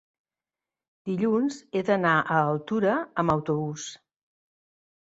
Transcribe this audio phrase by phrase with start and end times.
[1.09, 3.89] Dilluns he d'anar a Altura amb autobús.